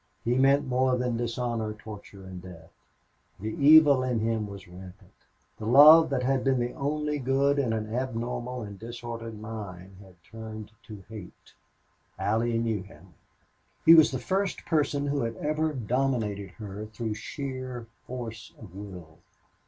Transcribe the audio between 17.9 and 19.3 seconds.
force of will.